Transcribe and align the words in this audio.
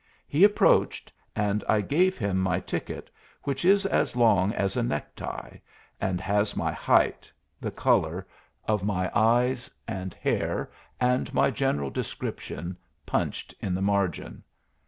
He 0.27 0.43
approached, 0.43 1.13
and 1.35 1.63
I 1.69 1.81
gave 1.81 2.17
him 2.17 2.39
my 2.41 2.59
ticket, 2.59 3.11
which 3.43 3.63
is 3.63 3.85
as 3.85 4.15
long 4.15 4.51
as 4.53 4.75
a 4.75 4.81
neck 4.81 5.15
tie, 5.15 5.61
and 5.99 6.19
has 6.19 6.55
my 6.57 6.71
height, 6.71 7.31
the 7.59 7.69
color 7.69 8.25
of 8.67 8.83
my 8.83 9.11
eyes 9.13 9.69
and 9.87 10.11
hair, 10.15 10.71
and 10.99 11.31
my 11.35 11.51
general 11.51 11.91
description, 11.91 12.77
punched 13.05 13.53
in 13.59 13.75
the 13.75 13.83
margin. 13.83 14.41